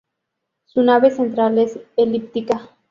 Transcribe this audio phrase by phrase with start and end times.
[0.65, 2.71] Su nave central es elíptica.